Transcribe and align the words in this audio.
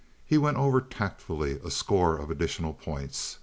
He 0.25 0.39
went 0.39 0.57
over, 0.57 0.81
tactfully, 0.81 1.59
a 1.63 1.69
score 1.69 2.17
of 2.17 2.31
additional 2.31 2.73
points. 2.73 3.37